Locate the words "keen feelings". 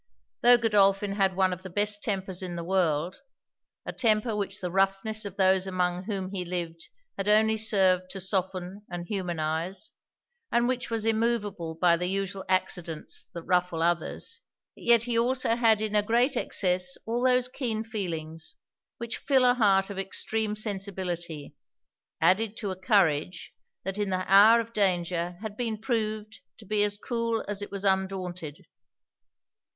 17.47-18.55